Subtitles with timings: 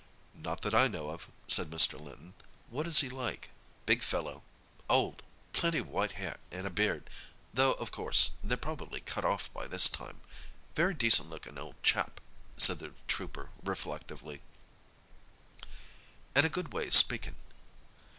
[0.33, 1.93] "Not that I know of," said Mr.
[2.01, 2.33] Linton.
[2.71, 3.51] "What is he like?"
[3.85, 7.07] "Big fellow—old—plenty of white hair and beard,
[7.53, 10.21] though, of course, they're probably cut off by this time.
[10.73, 12.19] Very decent looking old chap,"
[12.57, 14.45] said the trooper reflectively—"an'
[16.45, 17.35] a good way of speakin'."